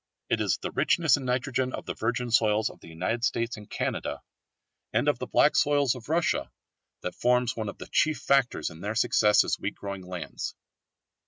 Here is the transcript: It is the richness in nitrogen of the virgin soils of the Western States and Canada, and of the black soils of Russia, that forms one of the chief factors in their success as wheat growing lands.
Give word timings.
It 0.29 0.41
is 0.41 0.57
the 0.57 0.71
richness 0.71 1.15
in 1.15 1.25
nitrogen 1.25 1.73
of 1.73 1.85
the 1.85 1.93
virgin 1.93 2.31
soils 2.31 2.71
of 2.71 2.79
the 2.79 2.97
Western 2.97 3.21
States 3.21 3.55
and 3.55 3.69
Canada, 3.69 4.23
and 4.91 5.07
of 5.07 5.19
the 5.19 5.27
black 5.27 5.55
soils 5.55 5.93
of 5.93 6.09
Russia, 6.09 6.49
that 7.01 7.13
forms 7.13 7.55
one 7.55 7.69
of 7.69 7.77
the 7.77 7.85
chief 7.85 8.17
factors 8.17 8.71
in 8.71 8.81
their 8.81 8.95
success 8.95 9.43
as 9.43 9.59
wheat 9.59 9.75
growing 9.75 10.01
lands. 10.01 10.55